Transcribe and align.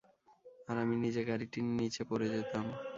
আর 0.67 0.75
আমি 0.83 0.95
নিজে 1.03 1.21
গাড়িটির 1.29 1.65
নিচে 1.77 2.01
পরে 2.09 2.27
যেতাম। 2.33 2.65